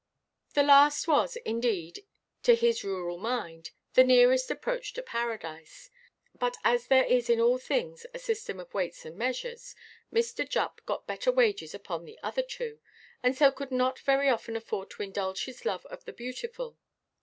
[0.55, 2.03] That last was, indeed,
[2.41, 5.91] to his rural mind, the nearest approach to Paradise;
[6.33, 9.75] but as there is in all things a system of weights and measures,
[10.11, 10.43] Mr.
[10.49, 12.79] Jupp got better wages upon the other two,
[13.21, 16.79] and so could not very often afford to indulge his love of the beautiful.